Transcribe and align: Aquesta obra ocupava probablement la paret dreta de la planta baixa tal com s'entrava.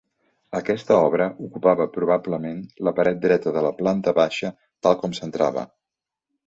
Aquesta 0.59 0.95
obra 1.09 1.27
ocupava 1.49 1.87
probablement 1.97 2.65
la 2.89 2.95
paret 3.01 3.21
dreta 3.27 3.55
de 3.59 3.67
la 3.69 3.75
planta 3.83 4.19
baixa 4.23 4.53
tal 4.89 5.03
com 5.05 5.17
s'entrava. 5.21 5.71